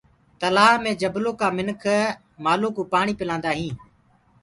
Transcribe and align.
تلآه 0.39 0.73
مي 0.83 0.91
جبلو 1.01 1.31
ڪآ 1.39 1.47
مِنک 1.57 1.83
مآلو 2.43 2.69
ڪوُ 2.75 2.81
پآڻي 2.91 3.13
پِلآندآ 3.19 3.51
هينٚ۔ 3.59 3.77